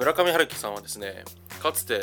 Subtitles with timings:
[0.00, 1.24] 村上春樹さんはですね
[1.62, 2.00] かつて、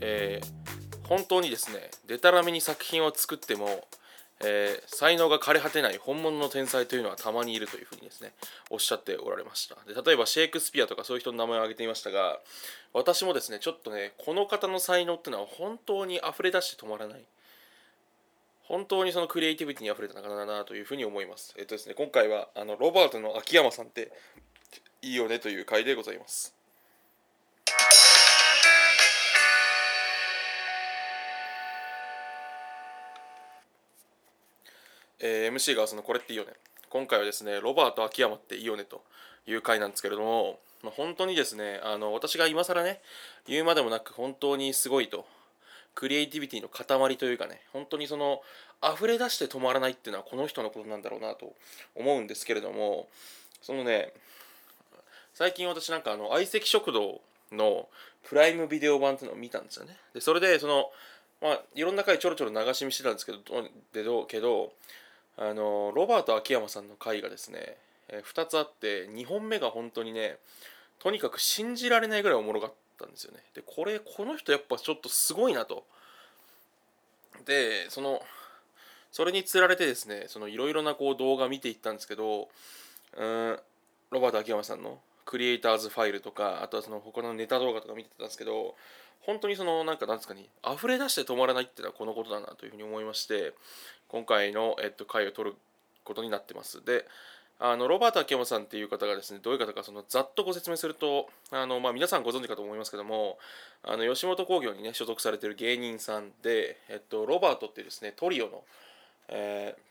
[0.00, 3.88] えー、本当にですねでたらめに作品を作っても、
[4.44, 8.32] えー、才能が枯れ果てない本物の天才というのはたまにいるというふうにですね
[8.68, 9.76] おっしゃっておられました。
[9.90, 12.38] で例えばシェイクスピアとかそういう人の名前を挙げていましたが
[12.92, 17.24] 私もですねちょっとねこの方の才能っていうのは本当に溢れ出して止まらない。
[18.68, 21.54] 本当にそのクリエイティビティに溢れた方だなというふうに思います。
[21.56, 24.10] えっとですね、今回はあのロバートの秋山さんって
[25.02, 26.54] いいよねという回でございます。
[35.18, 36.52] えー、MC がそのこれっていいよね
[36.90, 39.02] 今回はですねロバート秋山っていいよねと
[39.46, 43.00] いう回なんですけれども、まあ、本当にですねあの私が今更ね
[43.48, 45.24] 言うまでもなく本当にすごいと
[45.96, 48.42] クリエイティビティの塊というかね本当にその
[48.82, 51.54] 溢れ出して止まらないっていうのはこの人のことなんだろうなと
[51.96, 53.08] 思うんですけれども
[53.62, 54.12] そのね
[55.34, 57.88] 最近私なんかあの相席食堂の
[58.28, 59.96] プライムビデオ版っていうのを見たんですよね。
[60.14, 60.90] でそれでその
[61.40, 63.38] まあいろんな回ちょろちょろ流し見してたんですけど
[63.92, 64.72] でどけど
[65.38, 67.76] あのロバート秋山さんの回がですね、
[68.08, 70.36] え2つあって2本目が本当にね
[70.98, 72.85] とにかく信じられないぐらいおもろかった。
[72.98, 73.40] たんですよね。
[73.54, 75.84] でこれこの人やっぱちょっとすごいなと。
[77.44, 78.22] でその
[79.12, 82.48] それにつられてですねそのいろいろなこう動画見ていったんですけど
[83.16, 83.58] うん
[84.10, 88.74] ロバート秋山さんのクリエイターズファイルとかあとはその他のネタ動画とか見てたんですけど
[89.22, 93.54] 本当にそのなんかなんですかね溢れ出して止まらないっていうのはこのことだなというふうに思いまして
[94.08, 95.56] 今回の、えっと、回を取る
[96.04, 96.84] ことになってます。
[96.84, 97.04] で
[97.58, 103.38] あのロバート秋山さんっていう方がですねどういう方かそのざっとご説明するとあの、まあ、皆さんご存知かと思いますけども
[103.82, 108.62] あの吉本興業にね所属されてる芸人さんで、えっと、ロバートってですねトリオの、
[109.28, 109.86] えー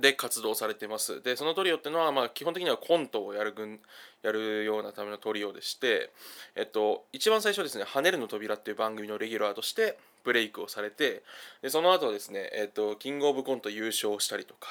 [0.00, 1.22] で活動されてます。
[1.22, 3.80] で、そのトリオっていうのは、まあ、基本的にはコントをやる軍、
[4.22, 6.10] やるようなためのトリオでして、
[6.54, 11.22] えっと、一番最初ですね、跳ねるの扉っていう番組のレギュラーとしてブレイクをされて、
[11.62, 14.68] で、その後ですね、えっと、キングオブコント優勝したりとか、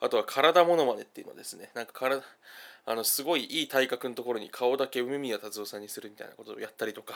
[0.00, 2.22] あとは体モノマネっていうのですね、なんか体、
[2.86, 7.14] あの、すごいいい体格のところに顔だけ梅宮達夫さんにするみたいなことをやったりとか、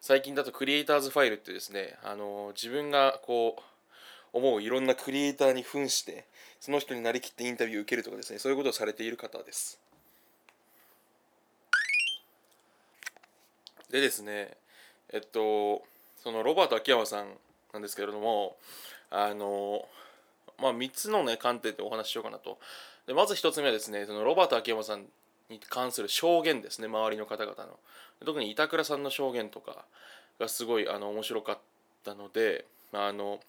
[0.00, 3.62] 最近だとクリエイターズファイルってですね、あの、自分がこう、
[4.32, 6.24] 思ういろんなクリエイターに扮して
[6.60, 9.80] その人になりきってインタビューを受けるとかですねそういうことをされている方です。
[13.90, 14.50] でですね
[15.10, 15.82] えっと
[16.22, 17.28] そのロバート秋山さん
[17.72, 18.56] なんですけれども
[19.10, 19.86] あの
[20.60, 22.58] まあ3つのね観点でお話ししようかなと。
[23.06, 25.04] でまず1つ目はですねそのロバート秋山さん
[25.48, 27.78] に関する証言ですね周りの方々の。
[28.24, 29.84] 特に板倉さんの証言とか
[30.38, 31.58] がすごいあの面白かっ
[32.04, 33.40] たのであの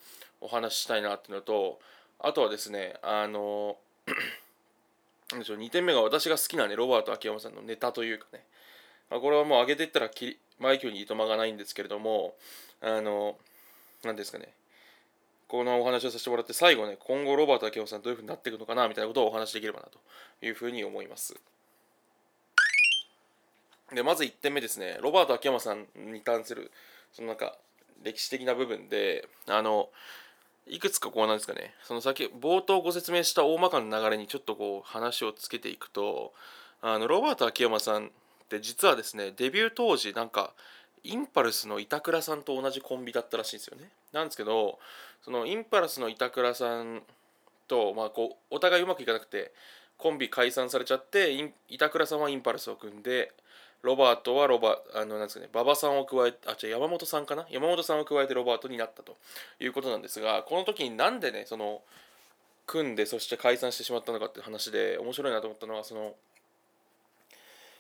[0.42, 1.80] お話ししたいなっていうのと
[2.20, 3.78] あとはですねあの
[5.30, 8.44] 2点目が私が好きなねロバート秋山さんのネタというかね、
[9.10, 12.36] まあ、これはもう上げていったらきマイ挙にいとまがないんですけれども
[12.82, 13.38] あの
[14.04, 14.54] 何ですかね。
[15.48, 19.98] このお話をさせてもらって最後ね今後ロバート秋山さんどういうふうになっていくのかなみたいなことをお話しできればなと
[20.46, 21.36] いうふうに思います。
[23.92, 25.00] でまず1点目ですね。
[25.02, 26.72] ロバート秋山さんに関する
[27.12, 27.58] そのなんか
[28.04, 29.90] 歴史的な部分であの
[30.68, 31.74] いくつかこうなんですかね。
[31.84, 36.32] その先冒頭ご説明した大まかな流れにちょっとこう話をつけていくと
[36.82, 38.12] あのロバート秋山さん
[38.50, 40.54] って実はですねデビュー当時なんか
[41.04, 43.90] インパルスの板倉さんと同じコンビだったらしいんですよね。
[44.12, 44.80] なんですけど
[45.22, 47.04] そのインパルスの板倉さん
[47.68, 49.52] と、まあ、こうお互いうまくいかなくて
[49.98, 53.32] コンビ解散されちゃって板倉さんはインパルスを組んで
[53.82, 57.46] ロバートはロバあのなんですかね馬場さんを加えあ違う山本さんかな？
[57.50, 59.16] 山本さんを加えてロバートになったと
[59.60, 61.82] いうことなんですがこの時になんでねその
[62.66, 66.14] 組んでそして解散してしまったのかって話で面白いなと思ったのはその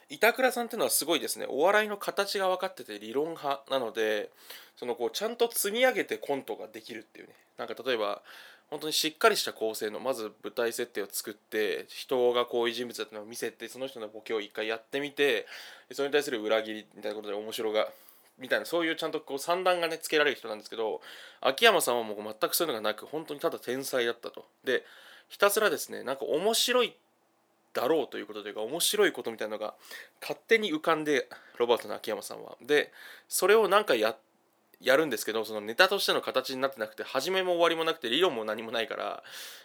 [0.10, 4.30] 板倉さんっていうのはすごいですねお笑いの形が分かってて理論派なので
[4.76, 8.22] そのこうちゃんと積み上げてコントができるっていうねなんか例えば
[8.70, 15.48] 本当にしっかりした構成のまず舞台設定を作って人がこういう人物だったのを見せてその人のボケを一回やってみて
[15.92, 17.88] それに対する裏切りみたいなことで面白が
[18.40, 21.02] みたいなそういうちゃんとこう三段がねつけられる人なんですけど
[21.42, 24.46] 秋山さんはもう全くそういうのがなく本当にただ天才だったと。
[24.64, 24.84] で
[25.30, 26.96] ひたすらですねなんか面白い
[27.74, 29.76] だろうということというか面白いことみたいなのが
[30.22, 31.28] 勝手に浮かんで
[31.58, 32.58] ロバートの秋山さんは。
[32.62, 32.92] で
[33.28, 34.16] それを何かや
[34.82, 39.24] やるんですけどそのネタとしての形になってなくて始めも終わりもなくて理論も何もないから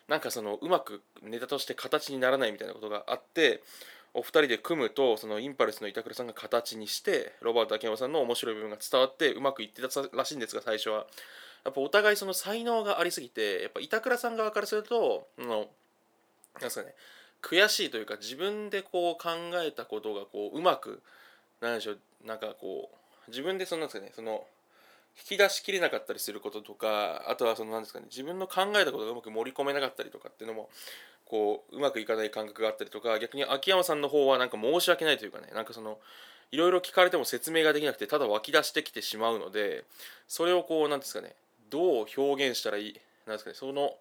[0.08, 3.62] なんかそのうまくネタとして形にならないみたいなことがあって
[4.12, 11.06] お二人で組むとそのインパルスの板倉さんが形にしてロバート秋山さんの面白い部分が伝わってうまくいってたらしいんですが最初は
[11.64, 15.66] やっぱお互いその才能がありすぎてやっぱ板倉さん側からするとのなん
[16.60, 16.94] ですかね
[17.44, 19.30] 悔しいというか自分でこう考
[19.62, 21.02] えたことがこううまく
[21.60, 24.44] なんでしょうなんかこう自分でそのなんですかねその
[25.16, 30.70] 引き出しきれなかったりすることとかあとはそのなんですかね自分の考えたことがうまく盛り込めなかったりとかっていうのも
[31.26, 35.98] こううまくいかない感覚があったりとか逆に秋山さんの方はなんか申し訳ないというかねなんかその
[36.50, 39.84] いろいろ聞かれても説明ができなくてただ湧き出してきてしまうので
[40.28, 41.34] それをこうなんですかね
[41.70, 43.94] どう表現したらいいなんですかねその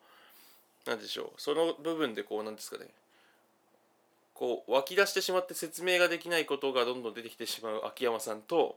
[0.86, 2.88] 何でしょうその部分でこうなんですかね
[4.44, 8.76] こう湧き出してしまって説明ができないことがどんどん出てきてしまう秋山さんと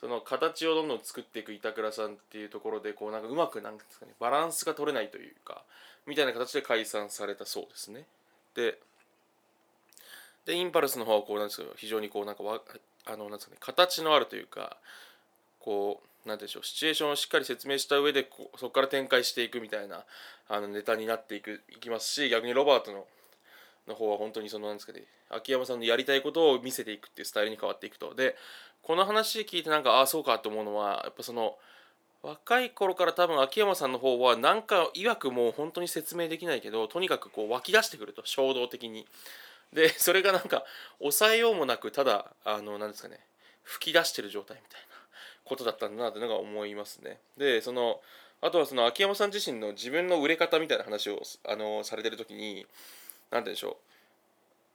[0.00, 5.64] その形をどんどん作っていく板倉さんっていうところでこうなんかうまくなんですかねバランスが取れないというか
[6.06, 8.04] みたいな形で解散されたそうですね。
[8.54, 8.78] で
[10.44, 12.60] でインパルスの方はこうなんですけど非常にこうなんかわ
[13.06, 14.76] あのなんですかね形のあるというか
[15.58, 20.04] こうなんでしょうシチュエーションをしっかり説明した上でこうそこから展開していくみたいな
[20.48, 23.04] あのネタになっていくいきますし逆にロバートの
[23.88, 28.14] の方は本当にそのなんですかね秋山さんのやりたいことを見せていくっていうスタイルに変わっていくと。
[28.14, 28.36] で
[28.82, 31.56] この話聞いてなんかああそうかと思うのはやっぱその
[32.22, 39.06] 若い頃から多分秋山さんの方はなんか曰くもう本当に説明できないけどとにかくこう湧き出してくると衝動的に。
[39.72, 40.64] でそれがなんか
[41.00, 43.18] 抑えようもなくただあのなんですかね
[43.64, 44.86] 吹き出してる状態みたいな
[45.44, 47.18] ことだったんだなというのが思いますね。
[47.36, 48.00] でその
[48.40, 52.66] あとはその秋山さん自身の自分の売れ方みたいな話をあのされてる時に
[53.30, 53.76] 何て言うんでしょう。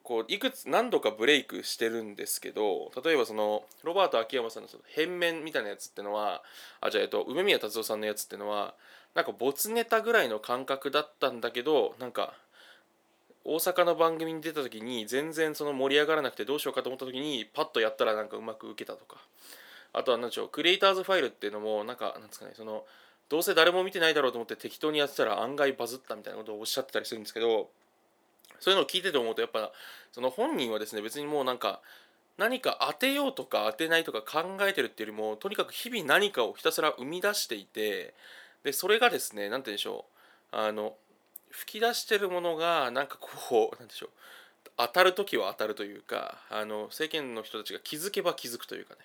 [0.03, 6.41] こういくつ何度かブレイクしてるんですけど例えばそのロバート秋山さんのその変面みたいなやつってのは
[6.81, 8.73] あじゃあ、えっと、梅宮達夫さんのやつってのは
[9.13, 12.33] なんか没ネタぐらいの感覚だったんだけどなんか
[13.45, 19.17] 大阪の番組に出た時に全然その盛り上がらなくてどうしようかと思った時にパッとやったらなんかうまく受けたとか。
[19.93, 22.85] あとは何でしょうクリエイターズファイルっていうのもなんかなんですかねその
[23.29, 27.69] どうせ誰も見てないだろうと思って適当にやってたら案外バズったみたいなことをおっしゃってたりするんですけど
[28.61, 29.71] そういうのを聞いてて思うとやっぱ
[30.13, 31.81] その本人はですね別にもうなんか
[32.37, 38.13] 何か当てようとか当てないとか考えてるっていうよりもとにかく日々何かをひたすら生み出していて
[38.63, 40.05] でそれがですね何て言うんでしょ
[40.53, 40.93] うあの
[41.49, 44.09] 吹き出してるものがなんかこう何でしょう
[44.87, 48.99] 当たる時は当たるというかあの世間の人たちが気づけば気づくというかね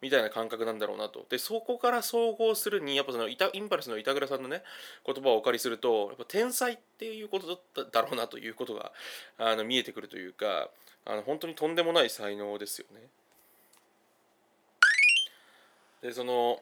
[0.00, 4.62] みたいな感覚なんだろうなとでそこから総合するにやっぱそのイタインパルスの板倉さんのね
[5.06, 8.92] 言葉をお借りするとやっぱ天才っていうことだっただろうなということが
[9.38, 10.68] あの見えてくるというか
[11.04, 13.00] あの本当にとんでもない才能ですよね。
[16.02, 16.60] でその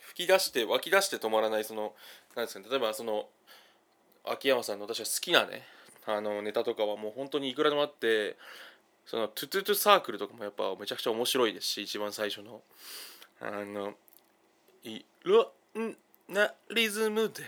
[0.00, 1.94] 吹き出して湧き出して止まらないその
[2.34, 3.28] なんですかね例えばその
[4.24, 5.62] 秋山さんの私は好きなね
[6.06, 8.36] あのネタとかはもう本当にいくらでもあって
[9.06, 12.62] そのトゥトゥトゥサークルとかもやっぱめちゃくちゃ面白いですし一番最初の。
[13.42, 13.94] あの
[14.84, 15.96] いろん
[16.28, 17.42] なリズムで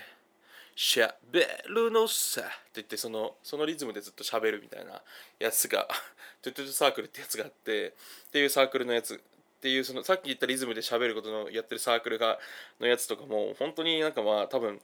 [0.75, 5.02] しゃべるのさって言ってそのそのリズムでずっとしゃべるみたいな
[5.38, 5.87] やつが
[6.40, 7.93] トゥトゥトゥサークルってやつがあってっ
[8.32, 9.14] ていうサークルのやつ。
[9.14, 9.19] っ
[9.62, 12.40] ていうそのさっき言ったリズムでしゃべることのやってるサークルが
[12.81, 14.82] のやつとかも本当になんかまあ多分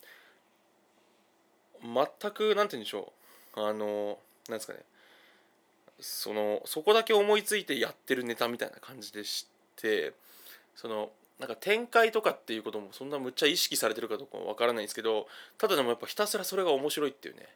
[1.82, 3.17] 全くなんて言うんでしょう。
[3.66, 4.18] あの
[4.48, 4.80] なんですかね。
[6.00, 10.12] そのそこだけ思いついてやってるネタみたいな感じでして
[10.76, 11.10] その
[11.40, 17.48] なんか展開とかっていうこともそんなむっちゃ意識されてるかどうかもわからないんですけどただでもやっぱひたすらそれが面白いっていうね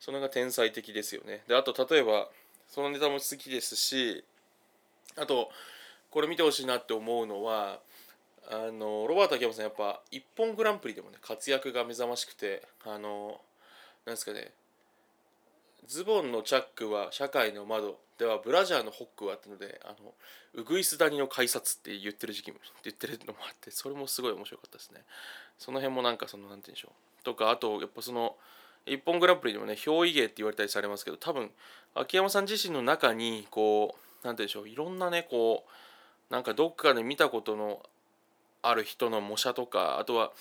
[0.00, 1.42] それが天才的ですよね。
[1.48, 2.28] であと例えば
[2.68, 4.24] そのネタも好きですし
[5.16, 5.50] あと
[6.10, 7.80] これ見てほしいなって思うのは
[8.50, 13.40] あのロバート秋山さんやっぱ「一本グランプリ」でもね活躍が目覚ましくてあの
[14.06, 14.52] なんですかね
[15.88, 20.12] ズボンのチャックは社会の窓ではブラジャーのホックはってのであの
[20.54, 25.02] ウグイス谷の改札って言ってる時期もって 言ってるのもあってそれもすごい面白かったですね。
[25.58, 27.24] その辺もなんかそのなんて言うんでしょう。
[27.24, 28.36] とかあとやっぱその
[28.84, 31.50] 一本グランプリでもね憑依芸って言われたりされますけど多分
[31.94, 37.82] 秋山さん自身の中にこうなんて言うんでしょういろんなねこうなんかどっかで見たことの
[38.60, 40.32] ある人の模写とかあとは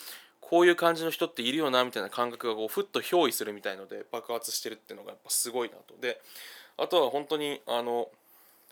[0.50, 5.94] こういう感じの人っているよなみたいな感覚がこうふっと憑依するみたいので爆発してるっていうのがやっぱすごいなと。
[6.00, 6.22] で
[6.78, 8.08] あとは本当にあの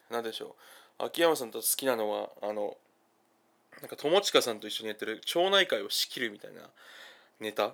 [0.09, 0.55] 何でしょ
[0.99, 1.03] う。
[1.03, 2.77] 秋山さんと好きなのはあの
[3.81, 6.61] なんか友近さんと一緒にやってる町内会を仕切るみたいな
[7.41, 7.73] ネタ。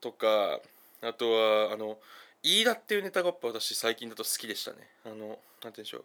[0.00, 0.60] とか
[1.02, 1.98] あとはあの
[2.44, 4.76] 飯田っていうネタがやっぱ私最近だと好きでしたね。
[5.04, 6.04] あの何て言うんでしょう。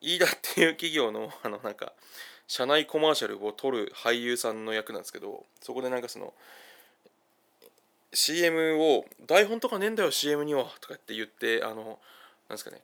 [0.00, 1.92] 飯田っていう企業の あのなんか
[2.46, 6.34] 社内コマーシャルを撮る俳優さんの役なんですけどそこでなんかその
[8.12, 12.00] CM を台本とかねえんだよ CM にはとかって言ってあの
[12.48, 12.82] なんですかね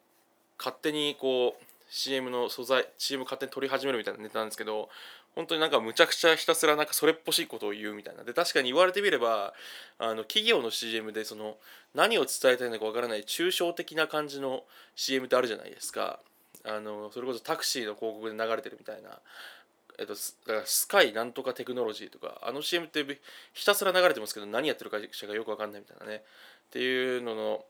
[0.58, 4.88] 勝手にこう CM の素材 CM 勝手に撮り始めるみたいなネタなんですけど
[5.36, 8.24] 本当になんかむちゃくちゃひたすらなんかそれっぽしいことを言うみたいな。
[8.24, 9.52] で確かに言われてみれば
[9.98, 11.58] あの企業の CM でその
[11.94, 16.20] 何を伝えたいのかわからない抽象的な感じの CM ってあるじゃないですか。
[16.66, 19.18] あのそれこそタクシーの広告で流れてるみたいな。
[19.98, 23.02] えっと、だからスカイなんとかテクノロジーとかあの CM って
[23.54, 26.22] ひたすら流れてますけど何やってる会社がよくわかんないみたいなね。
[26.68, 27.64] っていうのの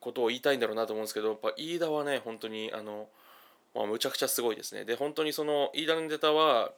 [0.00, 3.08] ことを言いたいんだろうなと思うんですけどやっぱ飯田はね本当にあの、
[3.74, 4.84] まあ、むちゃくちゃすごいですね。
[4.84, 6.72] で本当にその飯田のネタは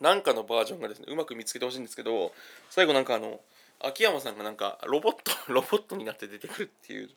[0.00, 2.32] なんかのバージョンがですねうまく見つけてほしいんですけど
[2.70, 3.40] 最後なんかあの
[3.80, 7.10] 秋山さんがなんかロボット ロボットになって出てくるっていう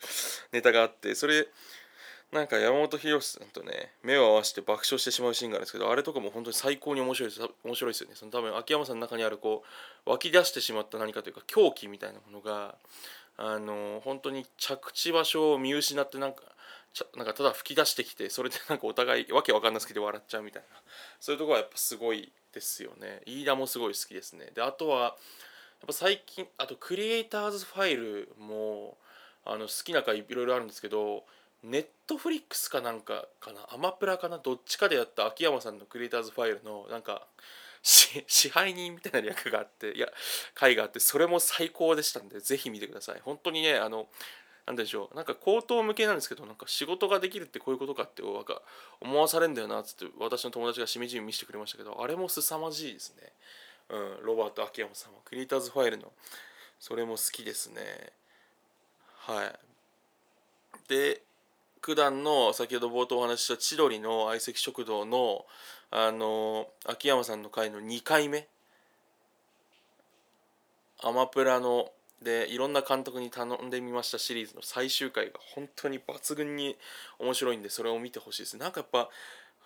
[0.51, 1.47] ネタがあってそれ
[2.31, 7.41] なんか山本博さんとね目を合わせて爆笑してしまうシーンがあるんですけどあれとかも本当に最高に面白いです。
[7.63, 8.15] 面白いですよね。
[8.15, 9.63] その多分秋山さんの中にあるこ
[10.05, 12.75] う湧き出してしまった何かというか狂気みたいなものが
[13.37, 16.43] あの本当に着地場所を見失ってなんか
[16.93, 20.67] ちなんかただ吹き出してきてそれでなんかお互いわけわかんないすけど笑っちゃうみたいな。
[21.19, 23.21] そういうとこはやっぱすごいですよね。
[23.25, 24.51] 飯田もすごい好きですね。
[24.55, 25.13] であとはやっ
[25.87, 28.97] ぱ最近あとクリエイターズファイルも
[29.43, 31.25] あの好きな回いろいろあるんですけど
[31.63, 33.67] ネットフリックスかなんかかな？
[33.71, 34.37] アマプラかな？
[34.39, 37.27] どっちかでやった秋山さんのクリエイターズファイルのなんか
[37.83, 40.07] 支配人みたいな役があっていや
[40.53, 43.21] 回があってそれも最高でしたんでぜひ見てください。
[43.23, 44.07] 本当にねあの
[44.65, 48.61] なんでしょうなんか口頭向けなんですけどなんか仕事ができるってこういうことかってなんか
[48.99, 53.31] 思わされんだよなっつって私の友達がしみじみ見せてくれましたけどあれも凄まじいですね。
[53.89, 56.11] うんロバート秋山さんはクリエイターズファイルの
[56.79, 57.81] それも好きですね。
[59.25, 59.59] はい。
[60.87, 61.21] で
[61.83, 65.45] 九段の先ほど冒頭お話しした千鳥の相席食堂の
[65.89, 68.47] あの秋山さんの回の2回目。
[71.03, 71.89] アマプラの
[72.21, 76.77] でいろんな監督に頼んでみましたシリーズの最終回が本当に抜群に
[77.17, 78.57] 面白いんでそれを見てほしいです。
[78.57, 79.09] なんかやっぱ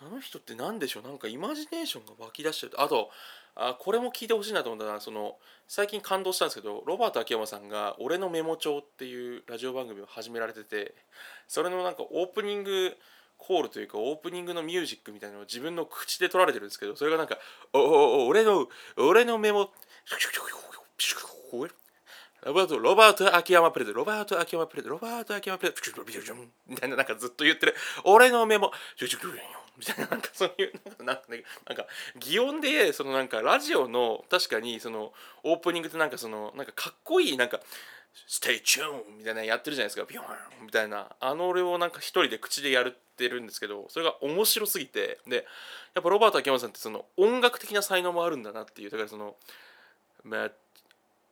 [0.02, 1.04] あの人って何でしょう？
[1.04, 2.82] なんかイマジネーションが湧き出してる。
[2.82, 3.10] あと
[3.56, 10.94] あこれも聞いてほしいなと思ったのはその最近感動したんですけどロバート秋山さんが「俺のメモ帳」っていうラジオ番組を始められてて
[11.48, 12.96] それのなんかオープニング
[13.38, 17.38] コールというかオープニングのミュージックみたいなのを自分の口で取られてるんですけどそれがなんか
[17.74, 19.72] 「おお俺の俺のメモ」
[22.46, 25.76] ロバート、ロバート秋山プレゼロバート秋山プレゼロバート秋山プレゼ
[26.68, 28.72] みたいななんかずっと言ってる俺のメモ
[29.78, 31.86] みたいななんかそういうなんかねなんか
[32.20, 35.12] 擬音でそのなんかラジオの確かにその
[35.44, 37.60] オープニングってなんかそのなんかかっこいいなんか
[38.28, 40.24] stay tune みたいなやってるじゃないですかビョー
[40.64, 41.08] ンみたいな。
[41.20, 45.46] あの俺をなんか一人で口でやるってるんですけどそれが面白すぎてで
[45.94, 48.90] やっぱロバート秋山さんってその音楽的な才能もあるんだなっていう。
[48.90, 49.36] だからその
[50.24, 50.50] ま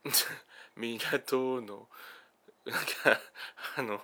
[0.76, 1.88] 港の
[2.66, 3.22] なんか
[3.78, 4.00] あの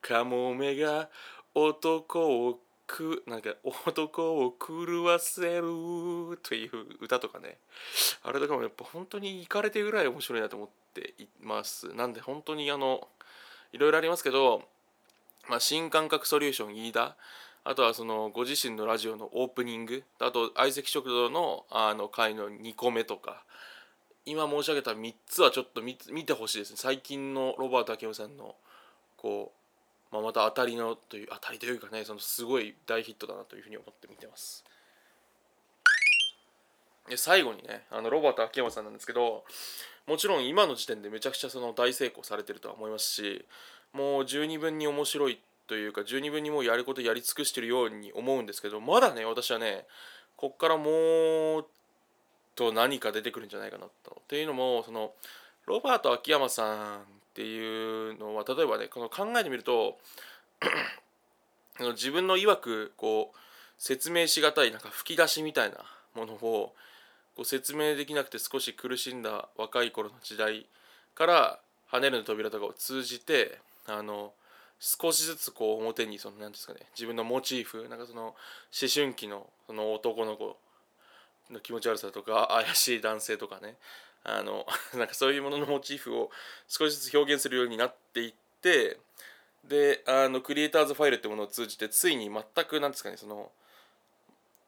[0.00, 1.08] カモメが
[1.54, 2.60] 男を
[2.90, 5.62] くなんか男を狂わせる
[6.42, 6.70] という
[7.00, 7.58] 歌とかね。
[8.24, 11.94] あれとかもやっぱ本当にいかれてぐらい面白いなと思っています。
[11.94, 13.06] なんで本当にあの
[13.72, 14.62] いろいろありますけど、
[15.48, 17.16] まあ、新感覚ソリューション飯田。
[17.62, 20.02] あとはそのご自身のラジオのオープニング。
[20.18, 23.44] あと相席食堂のあの回の2個目とか。
[24.26, 26.76] 今申し上げた3つはちょっと見てほしいですね。
[26.76, 28.54] 最近のロバート明夫さんの
[29.16, 29.59] こう、
[30.12, 34.64] まあ、また当たりのという当たりというかねそのすごい大ヒットだなというふうに思って見てます
[37.08, 39.44] で最後にねあのロバート秋山さんなんですけど
[40.06, 43.44] もちろん今の時点でめちゃくちゃその大成功されてるとは思いますし
[43.92, 49.84] もう十二分に面白いというか十二分にもうやることやり尽くしてるように思うんですけどまだね私はね
[50.36, 51.66] こっからもう
[52.54, 54.18] と何か出てくるんじゃないかなと。
[54.20, 55.12] っていうのもその
[55.66, 57.04] ロバート秋山さん
[57.40, 59.96] っていうのは例えばねこの考えてみると
[61.94, 63.38] 自分の曰くこう
[63.78, 65.78] 説明しがたいなんか吹き出しみたいな
[66.14, 66.74] ものをこ
[67.38, 70.66] う説明できなくて少し苦しんだ若い頃の時代
[71.14, 74.34] から「跳ねるの扉」とかを通じてあの
[74.78, 78.34] 少しずつこう表にその何ですかね自分のモチーフなんかその思
[78.94, 80.58] 春期のその男の子
[81.50, 83.76] の気持ち悪さとか怪しい男性とかね
[84.24, 86.30] あの なんかそういうもののモチーフを
[86.68, 88.98] 少しずつ表現するようになっていって
[89.64, 93.50] であのクリエイターズファイルってものを通じてついに全くなんですかねその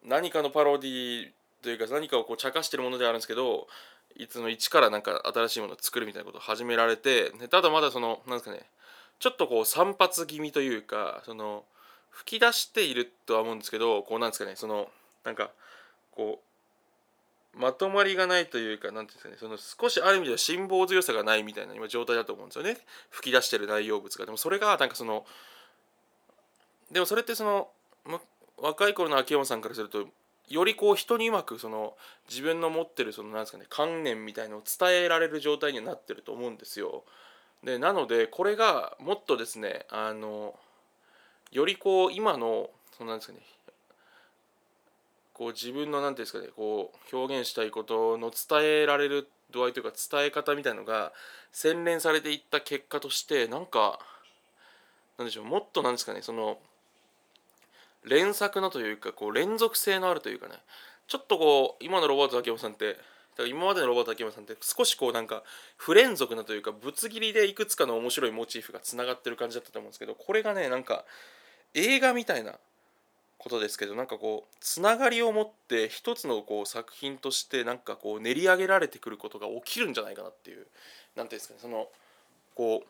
[0.05, 1.33] 何かのパロディ
[1.63, 3.69] というか何かをこう茶化してるものであるんですけど
[4.17, 8.67] いつの一からなんか新しいものを作るみたいなことを始められてただまだそのなんですかね
[9.19, 11.65] ちょっとこう散髪気味というかその
[12.11, 14.89] 吹き出しているとは思うんですけどこうなんですかねその
[15.25, 15.51] なんか
[16.11, 16.52] こう
[17.55, 22.79] まとまりがないというか何ていうんですかねその少しある意味では辛抱強さがないみたいな今状態だと思うんですよね
[23.11, 25.25] 吹き出してる内容物がでもそれがなんかその
[26.91, 27.69] でもそれってその
[28.59, 30.07] 若い頃の秋山さんからすると
[30.49, 31.95] よりこう人にうまくその
[32.29, 37.05] 自分の持ってるそのなんですかね観念みたいのを伝えられる状態にはなってると思うんですよ。
[37.65, 40.55] でなのでこれがもっとですねあの
[41.53, 43.41] よりこう今のそのなんですかね
[45.35, 51.13] こう自分の何て言うんですかねこう表現したいことの伝えられる度合いというか伝え方みたいのが
[51.53, 53.99] 洗練されていった結果としてなんか
[55.19, 56.59] なんでしょうもっとなんですかねその
[58.05, 60.55] 連作のというかこう連続性のあるというかね
[61.07, 65.43] ちょっとこう今のロバート秋山さんってだから今までのロバート秋山さんって少しこうなんか
[65.77, 71.05] 不連続なというかぶつ切りでいくつかの面白いモチーフがつながってる感じだったと思うんですけどこれがねなんか
[71.75, 72.59] 映画みたいな
[73.43, 80.67] ことですけどなんかこうつながりを持って一つのこう作品としてなんかこう練り上げられてくることが起きるんじゃないかなっていう
[81.17, 81.89] 何ていうんですかねその
[82.55, 82.89] こう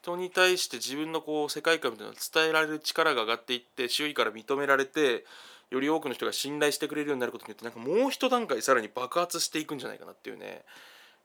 [0.00, 5.26] 人に対して自分のこう世界観みたいなのを伝えられる力が上がっていって周囲から認められて
[5.70, 10.62] より多くの人が信頼してくれるようになることによってなんかもう一段階さらに爆発していくんじゃないかなっていうね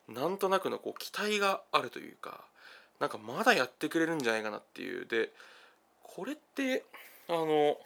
[0.10, 2.42] なんとなくのこう期待があるというか
[3.00, 5.06] なんかまだやってくれるんじゃないかなっていう。
[5.06, 5.32] で
[6.04, 6.84] これって
[7.30, 7.78] あの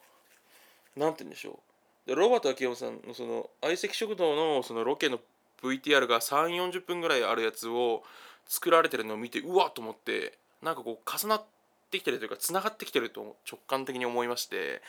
[0.95, 1.59] 何て言うんでしょ
[2.05, 5.19] うでロバート秋山さんのその相席食堂のそのロケの
[5.61, 8.03] VTR が3 4 0分ぐらいあるやつを
[8.45, 11.43] 作られてるのを見てうわっと思ってなんかこう重なっ
[11.89, 14.81] てきてるというかつながってきてると直感的に思いまして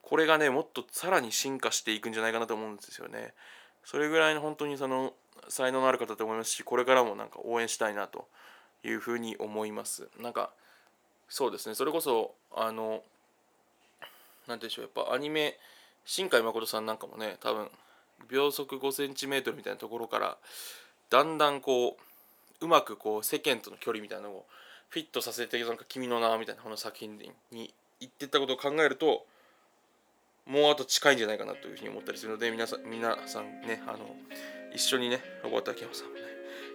[0.00, 3.32] これがねもっとさらに進化していくんじゃないかなと思うんですよね。
[3.84, 5.12] それぐらいの本当にその
[5.48, 8.26] 才能のある方だと思いますしこれからもなんか応援したいなと
[8.84, 10.08] いうふうに思います。
[10.20, 10.50] なんか
[11.28, 13.02] そうですねそれこそあの
[14.46, 15.56] 何でしょうやっぱアニメ
[16.04, 17.68] 新海誠さんなんかもね多分
[18.28, 20.36] 秒速 5cm みたいなところから
[21.10, 21.96] だんだんこ
[22.60, 24.46] ううまくこう世間との距離みたいなのを
[24.88, 27.18] フィットさせてなんか「君の名」みたいなこの作品
[27.50, 29.26] に言ってったことを考えると
[30.46, 34.16] もうあと近いんじゃないかなというふうに思ったりするので皆さん皆さんねあの
[34.74, 36.20] 一緒にねロバート秋山さんもね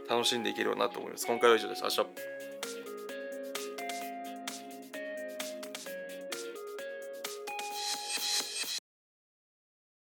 [0.09, 1.27] 楽しんでいければなと思います。
[1.27, 1.83] 今回は以上です。
[1.83, 2.36] 明日。